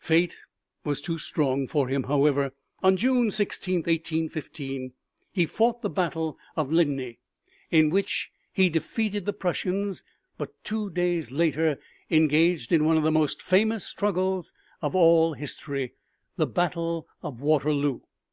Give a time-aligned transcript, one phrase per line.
[0.00, 0.36] Fate
[0.84, 2.52] was too strong for him, however.
[2.82, 4.92] On June 16th, 1815,
[5.30, 7.20] he fought the battle of Ligny
[7.70, 10.02] in which he defeated the Prussians,
[10.38, 11.78] but two days later
[12.08, 14.52] he engaged in one of the most famous struggles
[14.82, 15.92] of all history
[16.34, 18.00] the battle of Waterloo.